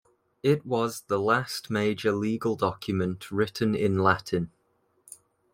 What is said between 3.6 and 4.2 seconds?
in